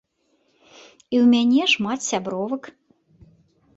[1.13, 2.63] І ў мяне шмат сябровак.